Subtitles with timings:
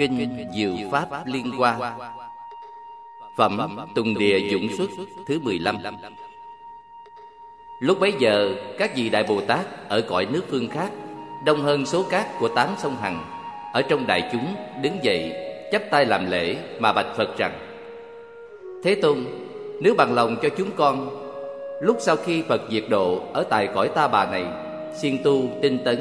[0.00, 1.96] Kinh Diệu Pháp Liên Hoa.
[3.36, 4.90] Phẩm Tùng Địa Dũng Xuất
[5.26, 5.76] thứ 15
[7.78, 10.90] Lúc bấy giờ, các vị Đại Bồ Tát ở cõi nước phương khác
[11.44, 13.24] Đông hơn số cát của tám sông Hằng
[13.72, 15.32] Ở trong đại chúng đứng dậy
[15.72, 17.52] chắp tay làm lễ mà bạch Phật rằng
[18.84, 19.18] Thế Tôn,
[19.80, 21.10] nếu bằng lòng cho chúng con
[21.82, 24.44] Lúc sau khi Phật diệt độ ở tại cõi ta bà này
[25.00, 25.98] Siêng tu, tinh tấn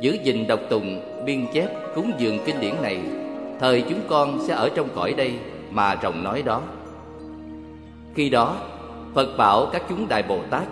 [0.00, 2.98] Giữ gìn độc tùng, biên chép, cúng dường kinh điển này
[3.60, 5.38] Thời chúng con sẽ ở trong cõi đây
[5.70, 6.62] mà rồng nói đó.
[8.14, 8.56] Khi đó
[9.14, 10.62] Phật bảo các chúng Đại Bồ Tát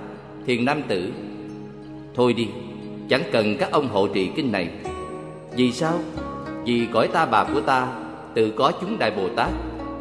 [0.46, 1.12] Thiền Nam Tử
[2.14, 2.48] Thôi đi,
[3.08, 4.70] chẳng cần các ông hộ trì kinh này.
[5.56, 5.98] Vì sao?
[6.64, 7.88] Vì cõi ta bà của ta
[8.34, 9.50] Tự có chúng Đại Bồ Tát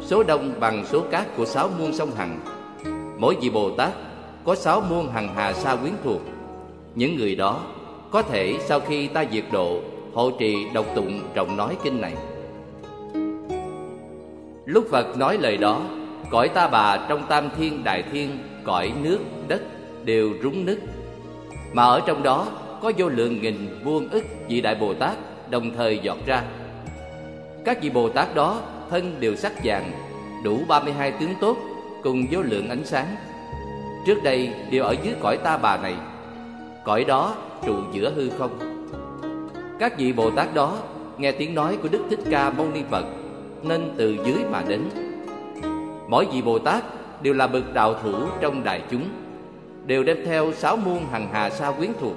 [0.00, 2.40] Số đông bằng số cát của sáu muôn sông Hằng.
[3.18, 3.92] Mỗi vị Bồ Tát
[4.44, 6.20] có sáu muôn hằng hà sa quyến thuộc.
[6.94, 7.60] Những người đó
[8.10, 9.80] có thể sau khi ta diệt độ
[10.14, 12.14] Hộ trì độc tụng trọng nói kinh này.
[14.64, 15.80] Lúc Phật nói lời đó
[16.30, 19.62] Cõi ta bà trong tam thiên đại thiên Cõi nước, đất
[20.04, 20.78] đều rúng nứt.
[21.72, 22.46] Mà ở trong đó
[22.82, 25.16] có vô lượng nghìn vuông ức vị Đại Bồ Tát
[25.50, 26.42] Đồng thời dọt ra.
[27.64, 29.92] Các vị Bồ Tát đó thân đều sắc vàng
[30.44, 31.56] Đủ 32 tướng tốt
[32.02, 33.06] cùng vô lượng ánh sáng.
[34.06, 35.94] Trước đây đều ở dưới cõi ta bà này
[36.84, 37.34] Cõi đó
[37.66, 38.58] trụ giữa hư không.
[39.78, 40.78] Các vị Bồ Tát đó
[41.18, 43.04] nghe tiếng nói của Đức Thích Ca Mâu Ni Phật.
[43.64, 44.80] Nên từ dưới mà đến.
[46.08, 46.84] Mỗi vị Bồ Tát
[47.22, 49.08] đều là bậc đạo thủ trong đại chúng
[49.86, 52.16] Đều đem theo sáu muôn hằng hà sa quyến thuộc.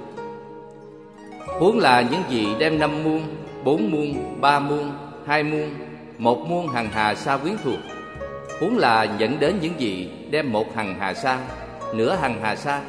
[1.60, 3.22] Huống là những vị đem năm muôn,
[3.64, 4.92] bốn muôn, ba muôn,
[5.26, 5.70] hai muôn,
[6.18, 7.78] một muôn hằng hà sa quyến thuộc.
[8.60, 11.38] Huống là dẫn đến những vị đem một hằng hà sa,
[11.94, 12.80] nửa hằng hà sa,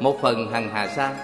[0.00, 1.14] một phần hằng hà sa.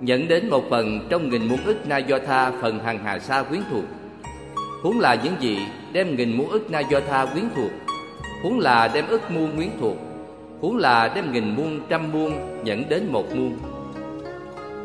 [0.00, 3.42] Dẫn đến một phần trong nghìn muôn ức na do tha phần hằng hà sa
[3.42, 3.84] quyến thuộc.
[4.84, 5.58] Huống là những gì
[5.92, 7.70] đem nghìn muôn ức na do tha quyến thuộc
[8.42, 9.96] Huống là đem ức muôn quyến thuộc
[10.60, 13.58] Huống là đem nghìn muôn trăm muôn nhẫn đến một muôn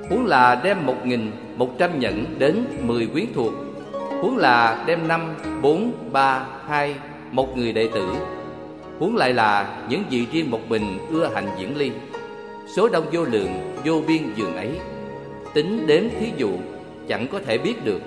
[0.09, 3.53] Huống là đem một nghìn một trăm nhẫn đến mười quyến thuộc
[4.21, 5.21] Huống là đem năm,
[5.61, 6.95] bốn, ba, hai,
[7.31, 8.07] một người đệ tử
[8.99, 11.91] Huống lại là những gì riêng một mình ưa hành diễn ly.
[12.75, 14.69] Số đông vô lượng, vô biên dường ấy
[15.53, 16.49] Tính đếm thí dụ,
[17.07, 18.01] chẳng có thể biết được.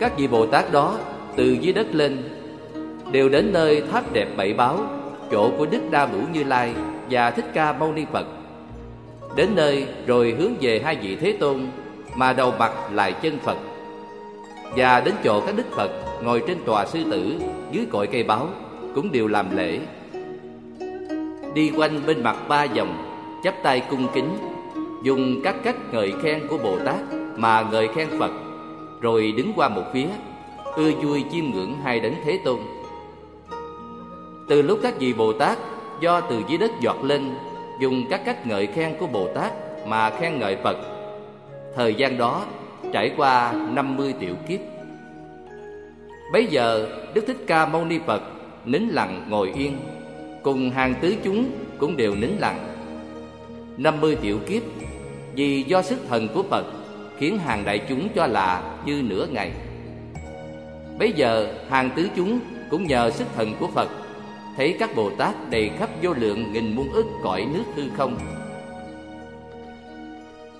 [0.00, 0.98] Các vị Bồ Tát đó
[1.36, 2.22] từ dưới đất lên,
[3.12, 4.78] Đều đến nơi tháp đẹp bảy báo,
[5.30, 6.74] Chỗ của Đức Đa Bửu Như Lai
[7.10, 8.26] và Thích Ca Mâu Ni Phật.
[9.36, 11.60] Đến nơi rồi hướng về hai vị Thế Tôn,
[12.14, 13.56] Mà đầu mặt lại chân Phật.
[14.76, 15.90] Và đến chỗ các Đức Phật
[16.22, 17.34] ngồi trên tòa sư tử
[17.72, 18.48] Dưới cội cây báo
[18.94, 19.78] cũng đều làm lễ.
[21.54, 24.38] Đi quanh bên mặt ba vòng chắp tay cung kính,
[25.04, 27.00] Dùng các cách ngợi khen của Bồ Tát
[27.36, 28.49] Mà ngợi khen Phật.
[29.00, 30.06] Rồi đứng qua một phía,
[30.76, 32.58] Ưa vui chiêm ngưỡng hai đấng Thế Tôn.
[34.48, 35.58] Từ lúc các vị Bồ Tát
[36.00, 37.30] Do từ dưới đất giọt lên,
[37.80, 39.52] Dùng các cách ngợi khen của Bồ Tát
[39.86, 40.76] Mà khen ngợi Phật,
[41.76, 42.44] Thời gian đó
[42.92, 44.60] trải qua 50 tiểu kiếp.
[46.32, 48.22] Bấy giờ, Đức Thích Ca Mâu Ni Phật
[48.64, 49.76] nín lặng ngồi yên,
[50.42, 52.58] Cùng hàng tứ chúng cũng đều nín lặng.
[53.76, 54.62] 50 tiểu kiếp,
[55.34, 56.64] Vì do sức thần của Phật
[57.20, 59.52] Khiến hàng đại chúng cho là như nửa ngày.
[60.98, 63.88] Bấy giờ hàng tứ chúng cũng nhờ sức thần của Phật
[64.56, 68.18] Thấy các Bồ Tát đầy khắp vô lượng nghìn muôn ức cõi nước hư không.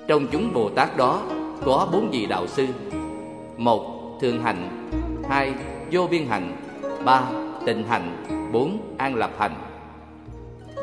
[0.06, 1.22] Trong chúng Bồ Tát đó
[1.64, 2.66] có bốn vị đạo sư
[3.56, 4.90] một Thường hành,
[5.28, 5.54] hai
[5.90, 6.56] Vô biên hành,
[7.04, 7.22] ba
[7.66, 9.54] Tịnh hành, bốn An lập hành.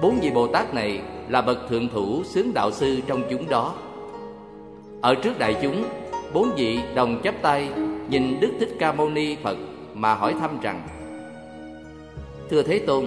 [0.02, 3.74] Bốn vị Bồ Tát này là bậc thượng thủ xướng đạo sư trong chúng đó.
[5.02, 5.84] Ở trước đại chúng
[6.34, 7.70] Bốn vị đồng chắp tay
[8.10, 9.58] nhìn Đức Thích Ca Mâu Ni Phật
[9.94, 10.88] mà hỏi thăm rằng
[12.50, 13.06] Thưa Thế Tôn,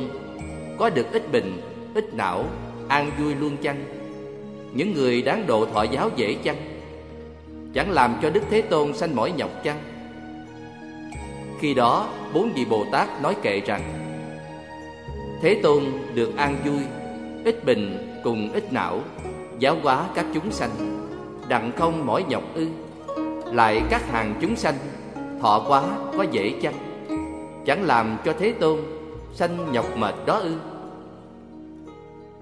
[0.79, 1.61] có được ít bình,
[1.95, 2.45] ít não,
[2.89, 3.85] an vui luôn chăng?
[4.73, 6.57] Những người đáng độ thọ giáo dễ chăng?
[7.75, 9.79] Chẳng làm cho Đức Thế Tôn sanh mỏi nhọc chăng?
[11.59, 13.83] Khi đó, bốn vị Bồ Tát nói kệ rằng
[15.43, 15.85] Thế Tôn
[16.15, 16.81] được an vui,
[17.45, 19.01] ít bình cùng ít não,
[19.59, 21.00] giáo hóa các chúng sanh,
[21.51, 22.67] đặng không mỏi nhọc ư.
[23.53, 24.75] Lại các hàng chúng sanh,
[25.41, 25.83] thọ quá
[26.17, 26.75] có dễ chăng?
[27.67, 28.79] Chẳng làm cho Thế Tôn
[29.35, 30.55] sanh nhọc mệt đó ư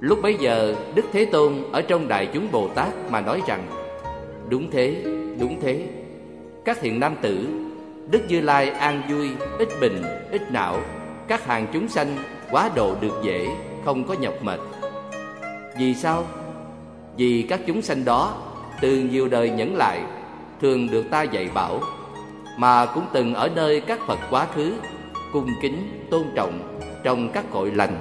[0.01, 3.67] Lúc bấy giờ Đức Thế Tôn ở trong đại chúng Bồ Tát mà nói rằng
[4.49, 5.03] Đúng thế,
[5.41, 5.87] đúng thế
[6.65, 7.49] Các thiện nam tử
[8.11, 10.81] Đức Như Lai an vui, ít bình, ít não
[11.29, 12.17] Các hàng chúng sanh
[12.51, 13.49] quá độ được dễ,
[13.85, 14.61] không có nhọc mệt
[15.79, 16.25] Vì sao?
[17.17, 18.48] Vì các chúng sanh đó
[18.81, 20.01] từ nhiều đời nhẫn lại
[20.61, 21.81] Thường được ta dạy bảo
[22.57, 24.73] mà cũng từng ở nơi các Phật quá khứ,
[25.33, 27.97] cung kính, tôn trọng trong các cội lành.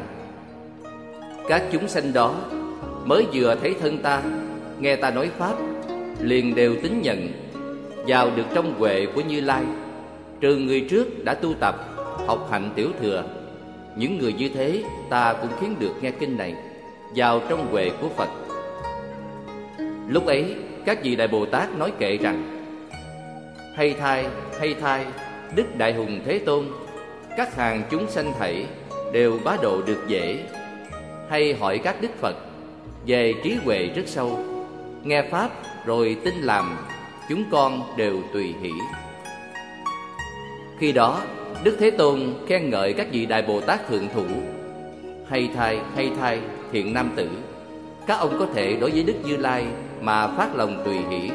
[1.47, 2.35] Các chúng sanh đó
[3.06, 4.21] mới vừa thấy thân ta,
[4.79, 5.56] nghe ta nói Pháp,
[6.19, 7.29] liền đều tín nhận,
[8.07, 9.63] vào được trong huệ của Như Lai.
[10.39, 11.75] Trừ người trước đã tu tập,
[12.27, 13.24] học hạnh tiểu thừa,
[13.95, 16.56] những người như thế ta cũng khiến được nghe kinh này
[17.15, 18.29] vào trong huệ của Phật.
[20.07, 20.56] Lúc ấy,
[20.88, 22.63] các vị Đại Bồ Tát nói kệ rằng
[23.75, 24.25] hay thai,
[24.60, 25.06] hay thai,
[25.56, 26.66] Đức Đại Hùng Thế Tôn
[27.38, 28.66] Các hàng chúng sanh thảy
[29.13, 30.44] đều bá độ được dễ.
[31.30, 32.36] Hay hỏi các Đức Phật
[33.06, 34.39] Về trí huệ rất sâu
[35.04, 35.51] Nghe Pháp
[35.86, 36.78] rồi tin làm
[37.30, 38.72] Chúng con đều tùy hỷ.
[40.80, 41.22] Khi đó
[41.63, 44.25] Đức Thế Tôn khen ngợi các vị Đại Bồ Tát Thượng Thủ
[45.30, 46.39] Hay thai, hay thai,
[46.72, 47.30] thiện nam tử
[48.07, 49.65] các ông có thể đối với Đức Như Lai
[50.01, 51.31] Mà phát lòng tùy hỷ.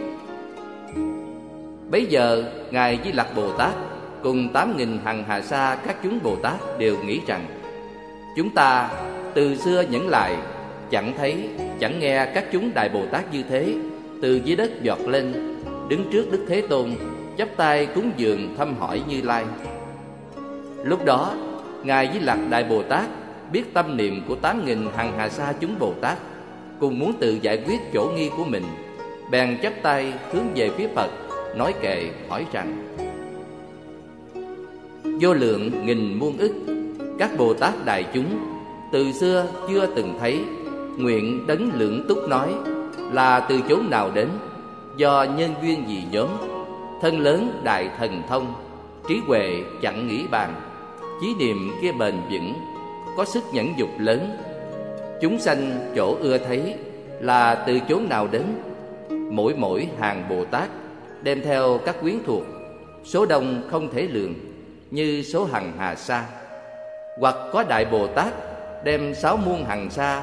[1.91, 3.75] Bấy giờ Ngài Di Lặc Bồ Tát
[4.23, 7.47] Cùng tám nghìn hằng hà sa các chúng Bồ Tát đều nghĩ rằng
[8.37, 8.91] Chúng ta
[9.35, 10.37] từ xưa nhẫn lại
[10.91, 11.49] Chẳng thấy,
[11.81, 13.75] chẳng nghe các chúng Đại Bồ Tát như thế
[14.23, 15.57] Từ dưới đất giọt lên
[15.89, 16.91] Đứng trước Đức Thế Tôn
[17.39, 19.45] chắp tay cúng dường thăm hỏi Như Lai.
[20.85, 21.35] Lúc đó
[21.85, 23.05] Ngài Di Lặc Đại Bồ Tát
[23.53, 26.19] Biết tâm niệm của tám nghìn hằng hà sa chúng Bồ Tát
[26.83, 28.63] Cùng muốn tự giải quyết chỗ nghi của mình,
[29.31, 31.11] Bèn chắp tay hướng về phía Phật,
[31.57, 32.97] nói kệ, hỏi rằng,
[35.21, 36.53] Vô lượng nghìn muôn ức,
[37.19, 38.27] Các Bồ Tát đại chúng,
[38.93, 40.41] Từ xưa chưa từng thấy,
[40.99, 42.55] Nguyện đấng lượng túc nói,
[43.13, 44.29] Là từ chốn nào đến,
[44.97, 46.29] Do nhân duyên gì nhóm,
[47.03, 48.55] Thân lớn đại thần thông,
[49.09, 50.55] Trí huệ chẳng nghĩ bàn,
[51.21, 52.55] Chí niệm kia bền vững,
[53.17, 54.37] Có sức nhẫn dục lớn
[55.23, 56.75] Chúng sanh chỗ ưa thấy
[57.21, 58.43] Là từ chốn nào đến,
[59.31, 60.69] Mỗi mỗi hàng Bồ Tát
[61.23, 62.43] đem theo các quyến thuộc,
[63.05, 64.35] số đông không thể lường
[64.91, 66.25] như số hằng hà sa.
[67.21, 68.33] Hoặc có đại bồ tát
[68.85, 70.23] đem sáu muôn hằng sa,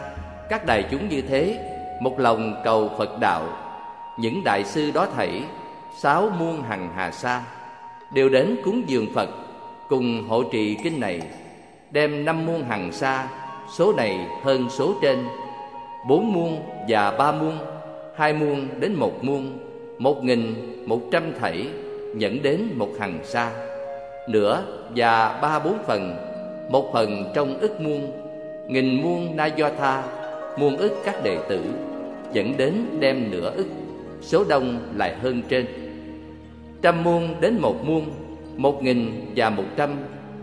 [0.50, 1.60] các đại chúng như thế,
[2.02, 3.44] một lòng cầu phật đạo,
[4.20, 5.44] những đại sư đó thảy
[6.02, 7.42] sáu muôn hằng hà sa
[8.14, 9.30] đều đến cúng dường phật
[9.90, 11.22] cùng hộ trì kinh này,
[11.92, 13.28] đem năm muôn hằng sa
[13.78, 15.18] số này hơn số trên.
[16.08, 17.58] Bốn muôn và ba muôn,
[18.16, 19.58] hai muôn đến một muôn,
[19.98, 20.54] một nghìn
[20.86, 21.68] một trăm thảy
[22.18, 23.52] dẫn đến một hằng xa
[24.30, 24.64] nửa
[24.96, 26.16] và ba bốn phần,
[26.72, 28.12] một phần trong ức muôn,
[28.68, 30.04] nghìn muôn na do tha,
[30.60, 31.64] muôn ức các đệ tử,
[32.34, 33.68] dẫn đến đem nửa ức,
[34.22, 35.66] số đông lại hơn trên.
[36.82, 38.06] Trăm muôn đến một muôn,
[38.58, 39.90] một nghìn và một trăm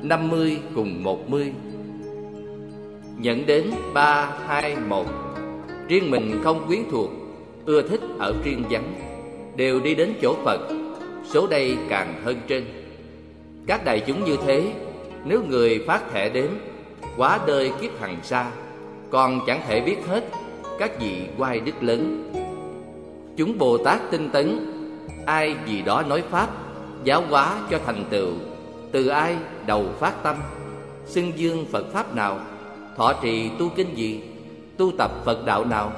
[0.02, 1.52] năm mươi cùng một mươi
[3.18, 5.06] nhận đến ba hai một
[5.88, 7.10] riêng mình không quyến thuộc
[7.66, 8.94] ưa thích ở riêng vắng
[9.56, 10.60] đều đi đến chỗ Phật,
[11.24, 12.64] số đây càng hơn trên.
[13.66, 14.72] Các đại chúng như thế,
[15.24, 16.50] nếu người phát thẻ đếm,
[17.16, 18.50] quá đời kiếp hằng xa,
[19.10, 20.24] còn chẳng thể biết hết
[20.78, 22.32] các vị quay đức lớn.
[23.36, 24.58] Chúng Bồ Tát tinh tấn,
[25.26, 26.48] ai gì đó nói Pháp,
[27.04, 28.30] giáo hóa cho thành tựu,
[28.92, 30.36] từ ai đầu phát tâm,
[31.06, 32.40] xưng dương Phật Pháp nào,
[32.96, 34.20] thọ trì tu kinh gì,
[34.76, 35.92] tu tập Phật đạo nào.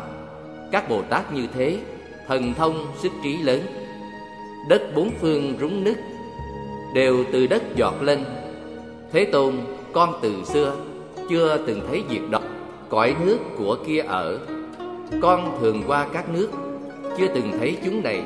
[0.73, 1.78] Các Bồ Tát như thế
[2.26, 3.61] thần thông sức trí lớn.
[4.69, 5.97] Đất bốn phương rúng nứt
[6.95, 8.25] đều từ đất giọt lên.
[9.12, 9.55] Thế tôn
[9.93, 10.76] con từ xưa
[11.31, 12.40] chưa từng thấy việc đó
[12.88, 14.38] cõi nước của kia ở.
[15.23, 16.49] Con thường qua các nước
[17.19, 18.23] chưa từng thấy chúng này.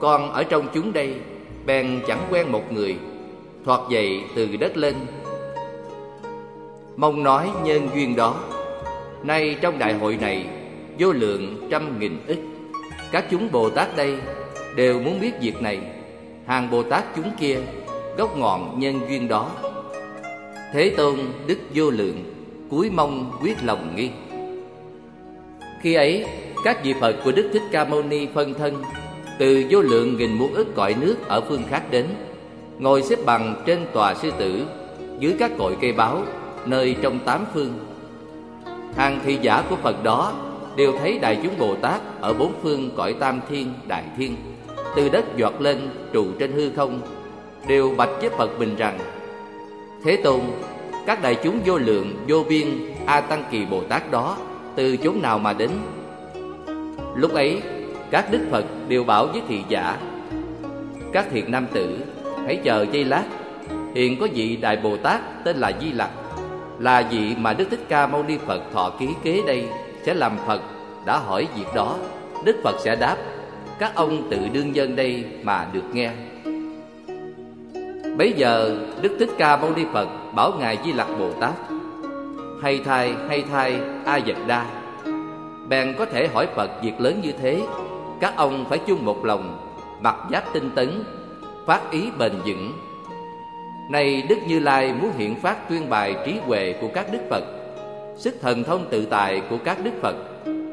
[0.00, 1.14] Con ở trong chúng đây
[1.66, 2.96] bèn chẳng quen một người
[3.64, 4.94] thoạt dậy từ đất lên
[6.96, 8.34] mong nói nhân duyên đó.
[9.22, 10.46] Nay trong đại hội này,
[10.98, 12.38] vô lượng trăm nghìn ức.
[13.12, 14.16] Các chúng Bồ Tát đây
[14.76, 15.80] đều muốn biết việc này.
[16.46, 17.58] Hàng Bồ Tát chúng kia,
[18.16, 19.50] gốc ngọn nhân duyên đó.
[20.72, 22.24] Thế Tôn Đức Vô Lượng,
[22.70, 24.10] cúi mong quyết lòng nghi.
[25.80, 26.26] Khi ấy,
[26.64, 28.82] các vị Phật của Đức Thích Ca Mâu Ni phân thân,
[29.38, 32.06] Từ vô lượng nghìn muôn ức cõi nước ở phương khác đến,
[32.78, 34.66] Ngồi xếp bằng trên tòa sư tử
[35.18, 36.22] Dưới các cội cây báo.
[36.66, 37.72] Nơi trong tám phương.
[38.96, 40.32] Hàng thị giả của Phật đó
[40.76, 44.36] đều thấy đại chúng Bồ Tát ở bốn phương cõi tam thiên, đại thiên.
[44.96, 47.00] Từ đất giọt lên, trụ trên hư không,
[47.68, 48.98] đều bạch với Phật bình rằng,
[50.04, 50.40] Thế Tôn,
[51.06, 52.66] các đại chúng vô lượng, vô biên,
[53.06, 54.36] a tăng kỳ Bồ Tát đó,
[54.76, 55.70] từ chốn nào mà đến?
[57.14, 57.60] Lúc ấy,
[58.10, 59.96] các đức Phật đều bảo với thị giả,
[61.12, 61.98] các thiện nam tử,
[62.44, 63.24] hãy chờ giây lát.
[63.94, 66.10] Hiện có vị đại Bồ Tát tên là Di Lặc
[66.82, 69.68] là vị mà Đức Thích Ca Mâu Ni Phật thọ ký kế đây
[70.02, 70.60] sẽ làm Phật
[71.04, 71.96] đã hỏi việc đó.
[72.44, 73.16] Đức Phật sẽ đáp
[73.78, 76.10] Các ông tự đương dân đây mà được nghe.
[78.18, 81.52] Bấy giờ Đức Thích Ca Mâu Ni Phật bảo Ngài Di Lặc Bồ Tát
[82.62, 84.66] Hay thai, hay thai, A Dật Đa
[85.68, 87.62] Bèn có thể hỏi Phật việc lớn như thế.
[88.20, 91.04] Các ông phải chung một lòng Mặc giáp tinh tấn
[91.66, 92.72] Phát ý bền vững
[93.92, 97.44] này Đức Như Lai muốn hiện phát tuyên bài trí huệ của các Đức Phật,
[98.16, 100.16] Sức thần thông tự tại của các Đức Phật,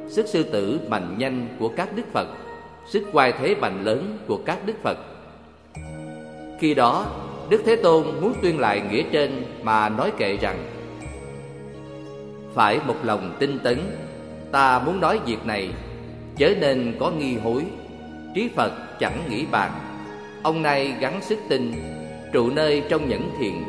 [0.09, 2.27] Sức sư tử mạnh nhanh của các Đức Phật,
[2.87, 4.97] Sức quay thế mạnh lớn của các Đức Phật.
[6.59, 7.05] Khi đó,
[7.49, 10.57] Đức Thế Tôn muốn tuyên lại nghĩa trên mà nói kệ rằng,
[12.53, 13.77] Phải một lòng tinh tấn,
[14.51, 15.69] Ta muốn nói việc này,
[16.37, 17.63] Chớ nên có nghi hối,
[18.35, 19.71] Trí Phật chẳng nghĩ bàn.
[20.43, 21.98] Ông nay gắn sức tinh
[22.33, 23.63] Trụ nơi trong nhẫn thiện.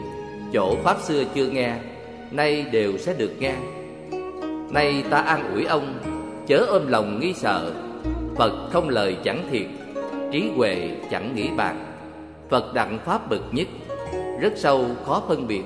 [0.53, 1.75] Chỗ Pháp xưa chưa nghe,
[2.31, 3.55] Nay đều sẽ được nghe.
[4.71, 5.99] Nay ta an ủi ông,
[6.47, 7.73] Chớ ôm lòng nghi sợ.
[8.37, 9.67] Phật không lời chẳng thiệt,
[10.33, 11.87] Trí huệ chẳng nghĩ bàn
[12.51, 13.67] Phật đặng Pháp bực nhất,
[14.41, 15.63] Rất sâu khó phân biệt.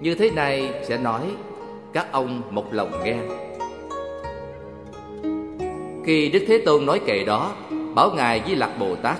[0.00, 1.20] Như thế này sẽ nói,
[1.92, 3.16] Các ông một lòng nghe.
[6.04, 7.52] Khi Đức Thế Tôn nói kệ đó
[7.94, 9.16] Bảo Ngài Di Lặc Bồ Tát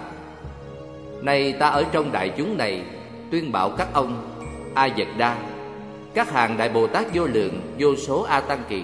[1.22, 2.82] này ta ở trong đại chúng này,
[3.30, 4.16] Tuyên bảo các ông
[4.74, 5.36] A Dật Đa
[6.14, 8.82] Các hàng Đại Bồ Tát vô lượng, Vô số A Tăng Kỳ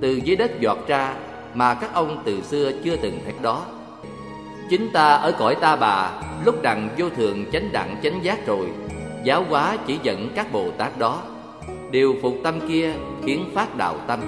[0.00, 1.14] Từ dưới đất giọt ra
[1.54, 3.64] Mà các ông từ xưa chưa từng thấy đó.
[4.70, 6.10] Chính ta ở cõi ta bà,
[6.44, 8.66] Lúc đặng vô thường chánh đặng chánh giác rồi,
[9.24, 11.22] Giáo hóa chỉ dẫn các Bồ Tát đó,
[11.90, 12.92] Điều phục tâm kia
[13.24, 14.20] khiến phát đạo tâm.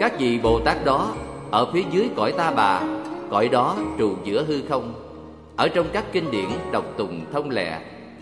[0.00, 1.12] Các vị Bồ Tát đó,
[1.50, 2.80] Ở phía dưới cõi ta bà,
[3.30, 5.09] Cõi đó trù giữa hư không.
[5.60, 7.78] Ở trong các kinh điển đọc tùng thông lệ,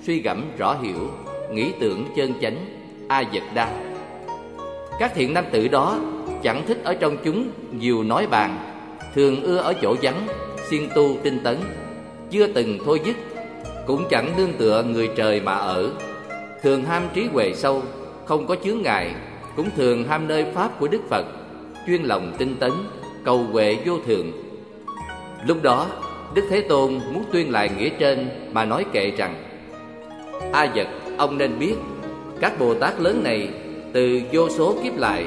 [0.07, 1.11] Suy gẫm rõ hiểu,
[1.52, 2.57] Nghĩ tưởng chân chánh,
[3.09, 3.71] A Dật Đa.
[4.99, 5.99] Các thiện nam tử đó
[6.42, 8.59] Chẳng thích ở trong chúng nhiều nói bàn,
[9.14, 10.26] Thường ưa ở chỗ vắng,
[10.71, 11.57] siêng tu tinh tấn,
[12.30, 13.16] chưa từng thôi dứt,
[13.87, 15.90] cũng chẳng nương tựa người trời mà ở.
[16.62, 17.83] Thường ham trí huệ sâu,
[18.25, 19.14] không có chướng ngại,
[19.57, 21.26] cũng thường ham nơi pháp của đức phật,
[21.87, 22.73] chuyên lòng tinh tấn,
[23.25, 24.33] cầu huệ vô thường
[25.47, 25.87] lúc đó
[26.35, 29.35] đức thế tôn muốn tuyên lại nghĩa trên mà nói kệ rằng
[30.52, 30.87] a dật
[31.18, 31.75] ông nên biết
[32.40, 33.49] các bồ tát lớn này
[33.92, 35.26] từ vô số kiếp lại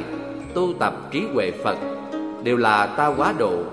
[0.53, 1.77] tu tập trí huệ phật
[2.43, 3.63] đều là ta quá độ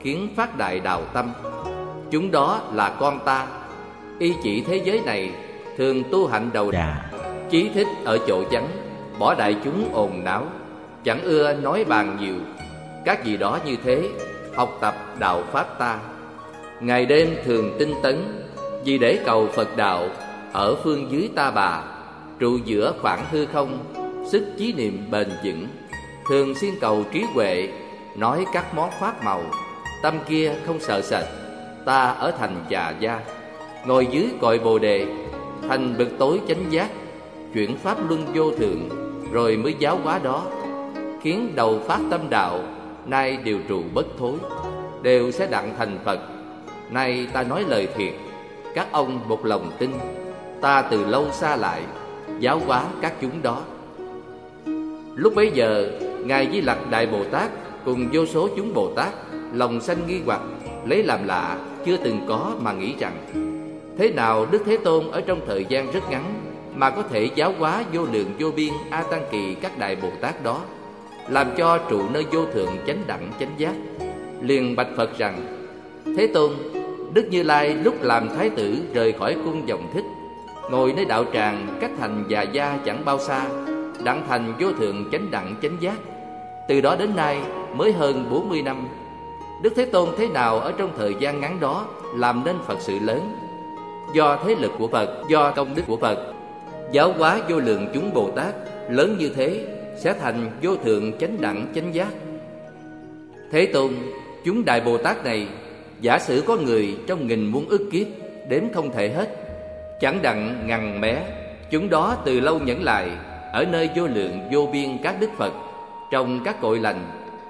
[0.00, 1.32] khiến phát đại đạo tâm.
[2.10, 3.46] Chúng đó là con ta.
[4.18, 5.30] Y chỉ thế giới này
[5.76, 7.10] thường tu hạnh đầu đà
[7.50, 8.68] chí thích ở chỗ vắng
[9.18, 10.42] bỏ đại chúng ồn náo
[11.04, 12.34] chẳng ưa nói bàn nhiều.
[13.04, 14.08] Các gì đó như thế
[14.54, 15.98] học tập đạo pháp ta
[16.80, 18.46] ngày đêm thường tinh tấn,
[18.84, 20.08] vì để cầu phật đạo,
[20.52, 21.82] ở phương dưới ta bà,
[22.38, 23.78] trụ giữa khoảng hư không,
[24.26, 25.66] sức chí niệm bền vững.
[26.28, 27.68] Thường xuyên cầu trí huệ,
[28.16, 29.42] nói các món pháp màu.
[30.02, 31.24] Tâm kia không sợ sệt,
[31.84, 33.20] Ta ở thành già gia.
[33.86, 35.06] Ngồi dưới cội bồ đề,
[35.68, 36.90] Thành bực tối chánh giác,
[37.54, 38.88] Chuyển pháp luân vô thường
[39.32, 40.46] Rồi mới giáo hóa đó.
[41.22, 42.60] Khiến đầu phát tâm đạo,
[43.06, 44.38] Nay đều trụ bất thối,
[45.02, 46.35] Đều sẽ đặng thành Phật.
[46.90, 48.12] Nay ta nói lời thiệt
[48.74, 49.90] Các ông một lòng tin.
[50.60, 51.82] Ta từ lâu xa lại,
[52.38, 53.62] Giáo hóa các chúng đó.
[55.14, 55.90] Lúc bấy giờ,
[56.24, 57.50] Ngài Di Lặc Đại Bồ Tát
[57.86, 59.12] Cùng vô số chúng Bồ Tát
[59.52, 60.40] lòng sanh nghi hoặc
[60.86, 63.12] lấy làm lạ chưa từng có mà nghĩ rằng,
[63.98, 66.34] thế nào đức thế tôn ở trong thời gian rất ngắn
[66.74, 70.08] mà có thể giáo hóa vô lượng vô biên a tăng kỳ các đại bồ
[70.20, 70.60] tát đó,
[71.28, 73.74] làm cho trụ nơi vô thượng chánh đẳng chánh giác.
[74.40, 75.55] Liền bạch phật rằng
[76.16, 76.52] thế tôn
[77.12, 80.04] đức như lai lúc làm thái tử rời khỏi cung dòng thích
[80.70, 83.46] ngồi nơi đạo tràng cách thành già gia chẳng bao xa
[84.04, 85.96] đặng thành vô thượng chánh đẳng chánh giác.
[86.68, 87.40] Từ đó đến nay
[87.74, 88.88] mới hơn 40 năm
[89.62, 92.98] Đức Thế Tôn thế nào ở trong thời gian ngắn đó làm nên Phật sự
[92.98, 93.36] lớn?
[94.14, 96.32] Do thế lực của Phật, do công đức của Phật
[96.92, 98.54] Giáo hóa vô lượng chúng Bồ Tát
[98.90, 99.64] lớn như thế
[99.96, 102.08] sẽ thành vô thượng chánh đẳng chánh giác.
[103.50, 103.92] Thế Tôn,
[104.44, 105.46] chúng Đại Bồ Tát này
[106.00, 108.06] Giả sử có người trong nghìn muôn ức kiếp
[108.48, 109.28] Đếm không thể hết.
[110.00, 111.22] Chẳng đặng ngằn mé,
[111.70, 113.10] Chúng đó từ lâu nhẫn lại,
[113.52, 115.52] Ở nơi vô lượng vô biên các đức Phật.
[116.10, 117.04] Trong các cội lành,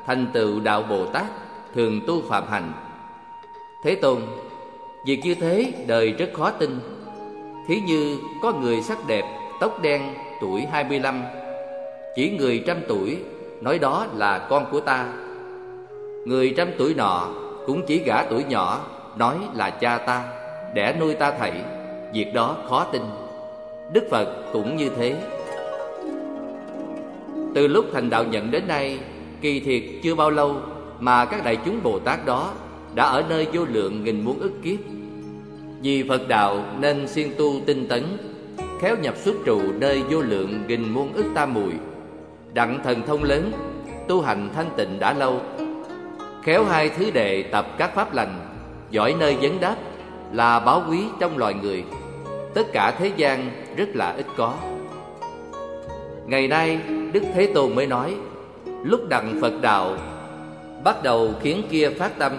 [0.07, 1.27] Thành tựu đạo Bồ Tát,
[1.75, 2.73] thường tu phạm hành.
[3.85, 4.23] Thế tôn,
[5.07, 6.79] việc như thế đời rất khó tin.
[7.69, 9.25] Thí như có người sắc đẹp,
[9.61, 10.03] tóc đen,
[10.41, 11.23] tuổi hai mươi lăm.
[12.17, 13.19] Chỉ người trăm tuổi,
[13.61, 15.07] nói đó là con của ta.
[16.27, 17.29] Người trăm tuổi nọ
[17.67, 20.25] cũng chỉ gã tuổi nhỏ nói là cha ta,
[20.75, 21.53] đẻ nuôi ta thảy
[22.13, 23.03] việc đó khó tin.
[23.93, 25.17] Đức phật cũng như thế.
[27.55, 28.99] Từ lúc thành đạo nhận đến nay,
[29.41, 30.57] kỳ thiệt chưa bao lâu
[31.01, 32.53] mà các đại chúng Bồ Tát đó
[32.95, 34.79] đã ở nơi vô lượng nghìn muôn ức kiếp.
[35.83, 38.05] Vì Phật đạo nên siêng tu tinh tấn,
[38.81, 41.73] Khéo nhập xuất trụ nơi vô lượng nghìn muôn ức tam mùi.
[42.55, 43.53] Đặng thần thông lớn,
[44.09, 45.41] Tu hành thanh tịnh đã lâu
[46.47, 48.41] Khéo hai thứ đệ tập các pháp lành.
[48.91, 49.77] Giỏi nơi vấn đáp,
[50.33, 51.85] Là báo quý trong loài người.
[52.55, 54.55] Tất cả thế gian rất là ít có.
[56.27, 56.79] Ngày nay,
[57.13, 58.15] Đức Thế Tôn mới nói,
[58.85, 59.97] Lúc đặng Phật đạo,
[60.85, 62.33] Bắt đầu khiến kia phát tâm,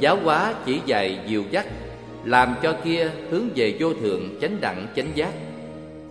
[0.00, 1.66] Giáo hóa chỉ dạy dìu dắt,
[2.24, 5.32] Làm cho kia hướng về vô thượng chánh đẳng chánh giác.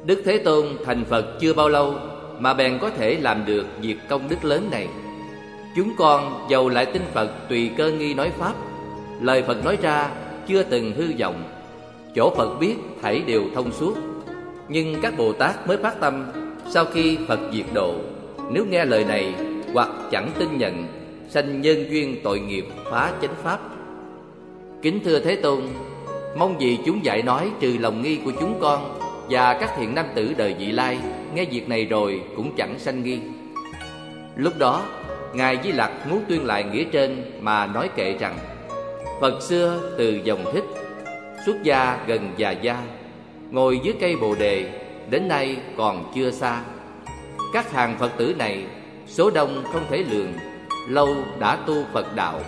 [0.06, 1.96] Đức Thế Tôn thành Phật chưa bao lâu
[2.40, 4.88] Mà bèn có thể làm được việc công đức lớn này.
[5.76, 8.54] Chúng con giàu lại tin Phật tùy cơ nghi nói Pháp.
[9.22, 10.10] Lời Phật nói ra
[10.48, 11.44] chưa từng hư vọng.
[12.16, 13.94] Chỗ Phật biết thảy đều thông suốt.
[14.70, 16.32] Nhưng các Bồ Tát mới phát tâm
[16.70, 17.96] Sau khi Phật diệt độ.
[18.52, 19.34] Nếu nghe lời này
[19.74, 20.88] hoặc chẳng tin nhận,
[21.30, 23.60] Sanh nhân duyên tội nghiệp phá chánh Pháp.
[24.82, 25.62] Kính thưa Thế Tôn,
[26.38, 30.06] Mong gì chúng dạy nói trừ lòng nghi của chúng con Và các thiện nam
[30.16, 31.00] tử đời vị lai,
[31.36, 33.20] Nghe việc này rồi cũng chẳng sanh nghi.
[34.36, 34.82] Lúc đó
[35.36, 38.38] Ngài Di Lặc muốn tuyên lại nghĩa trên Mà nói kệ rằng,
[39.22, 40.64] Phật xưa từ dòng thích,
[41.46, 42.78] Xuất gia gần già gia,
[43.52, 44.70] Ngồi dưới cây bồ đề,
[45.10, 46.62] Đến nay còn chưa xa.
[47.54, 48.66] Các hàng Phật tử này,
[49.08, 50.34] Số đông không thể lường,
[50.90, 52.40] Lâu đã tu Phật đạo,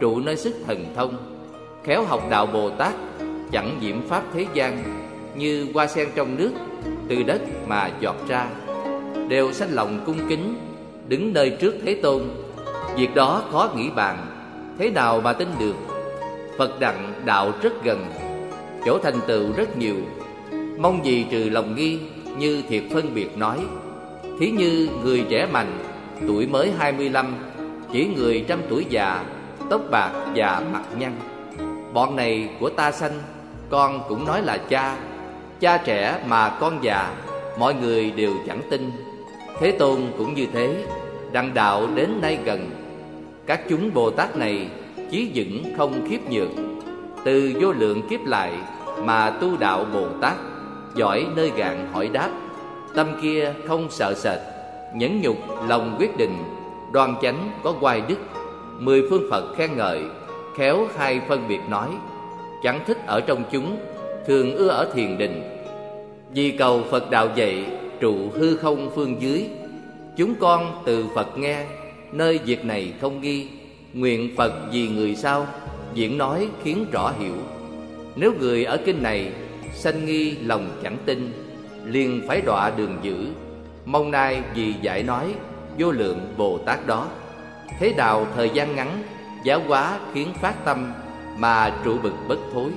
[0.00, 1.16] Trụ nơi sức thần thông,
[1.84, 2.92] Khéo học đạo Bồ Tát,
[3.52, 4.84] Chẳng nhiễm pháp thế gian,
[5.36, 6.52] Như hoa sen trong nước,
[7.08, 8.46] Từ đất mà giọt ra,
[9.28, 10.54] Đều sanh lòng cung kính,
[11.08, 12.22] Đứng nơi trước Thế Tôn.
[12.96, 14.26] Việc đó khó nghĩ bàn.
[14.78, 15.74] Thế nào mà tin được?
[16.58, 18.06] Phật đặng đạo rất gần,
[18.86, 19.96] Chỗ thành tựu rất nhiều.
[20.78, 21.98] Mong gì trừ lòng nghi,
[22.38, 23.58] Như thiệt phân biệt nói.
[24.40, 25.78] Thí như người trẻ mạnh,
[26.26, 27.34] Tuổi mới 25
[27.92, 29.24] Chỉ người trăm tuổi già,
[29.70, 31.12] Tóc bạc và mặt nhăn.
[31.92, 33.18] Bọn này của ta sanh,
[33.70, 34.96] Con cũng nói là cha.
[35.60, 37.14] Cha trẻ mà con già,
[37.58, 38.90] Mọi người đều chẳng tin.
[39.60, 40.84] Thế Tôn cũng như thế
[41.32, 42.81] Đăng đạo đến nay gần.
[43.46, 44.68] Các chúng Bồ Tát này
[45.10, 46.48] Chí vững không khiếp nhược
[47.24, 48.52] Từ vô lượng kiếp lại
[49.04, 50.34] Mà tu đạo Bồ Tát,
[50.94, 52.30] Giỏi nơi gạn hỏi đáp.
[52.94, 54.38] Tâm kia không sợ sệt,
[54.94, 55.36] Nhẫn nhục
[55.68, 56.38] lòng quyết định,
[56.92, 58.18] Đoan chánh có quay đức.
[58.78, 60.00] Mười phương Phật khen ngợi,
[60.56, 61.88] Khéo hai phân biệt nói,
[62.62, 63.76] Chẳng thích ở trong chúng,
[64.26, 65.42] Thường ưa ở thiền định.
[66.34, 67.66] Vì cầu Phật đạo dạy,
[68.00, 69.48] Trụ hư không phương dưới,
[70.16, 71.64] Chúng con từ Phật nghe
[72.12, 73.48] Nơi việc này không nghi,
[73.92, 75.46] Nguyện Phật vì người sao?
[75.94, 77.36] Diễn nói khiến rõ hiểu.
[78.16, 79.32] Nếu người ở kinh này,
[79.74, 81.32] Sanh nghi lòng chẳng tin,
[81.84, 83.26] liền phải đọa đường dữ.
[83.84, 85.34] Mong nay vì giải nói,
[85.78, 87.08] Vô lượng Bồ Tát đó.
[87.78, 89.02] Thế đạo thời gian ngắn,
[89.44, 90.92] Giáo hóa khiến phát tâm,
[91.38, 92.70] Mà trụ bực bất thối.